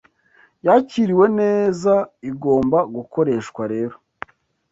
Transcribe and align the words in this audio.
yakiriwe 0.65 1.25
neza 1.39 1.93
igomba 2.29 2.79
gukoreshwa 2.95 3.61
rero 3.73 3.95